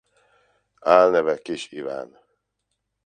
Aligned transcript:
Álneve 1.01 1.35
Kiss 1.43 1.71
Iván. 1.71 2.09